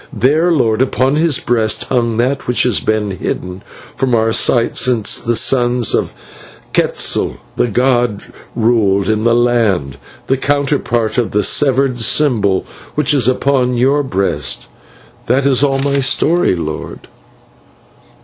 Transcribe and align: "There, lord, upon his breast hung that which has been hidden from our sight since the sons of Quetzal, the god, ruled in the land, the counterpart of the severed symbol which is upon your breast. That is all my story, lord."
"There, 0.11 0.51
lord, 0.51 0.81
upon 0.81 1.15
his 1.15 1.37
breast 1.37 1.83
hung 1.83 2.17
that 2.17 2.47
which 2.47 2.63
has 2.63 2.79
been 2.79 3.11
hidden 3.11 3.61
from 3.95 4.15
our 4.15 4.31
sight 4.33 4.75
since 4.75 5.19
the 5.19 5.35
sons 5.35 5.93
of 5.93 6.11
Quetzal, 6.73 7.37
the 7.55 7.67
god, 7.67 8.23
ruled 8.55 9.07
in 9.07 9.25
the 9.25 9.35
land, 9.35 9.99
the 10.25 10.37
counterpart 10.37 11.19
of 11.19 11.29
the 11.29 11.43
severed 11.43 11.99
symbol 11.99 12.65
which 12.95 13.13
is 13.13 13.27
upon 13.27 13.75
your 13.77 14.01
breast. 14.01 14.65
That 15.27 15.45
is 15.45 15.61
all 15.61 15.77
my 15.77 15.99
story, 15.99 16.55
lord." 16.55 17.07